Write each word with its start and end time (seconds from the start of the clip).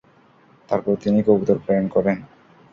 তারপর 0.69 0.93
তিনি 1.03 1.19
কবুতর 1.27 1.57
প্রেরণ 1.63 1.85
করেন। 1.87 2.17